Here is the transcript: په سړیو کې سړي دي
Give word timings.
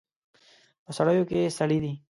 په 0.85 0.91
سړیو 0.97 1.23
کې 1.29 1.39
سړي 1.57 1.77
دي 1.83 1.93